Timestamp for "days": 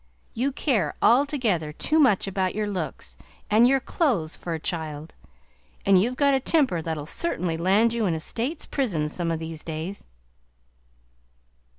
9.61-10.03